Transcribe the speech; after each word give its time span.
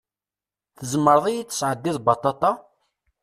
Tzemreḍ 0.77 1.23
ad 1.27 1.33
yid-tesɛeddiḍ 1.35 1.97
baṭaṭa? 2.05 2.51